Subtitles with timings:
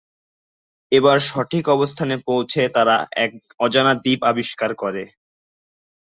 [0.91, 3.31] এবার সঠিক অবস্থানে পৌঁছে তারা এক
[3.59, 5.03] অজানা দ্বীপ আবিষ্কার করে।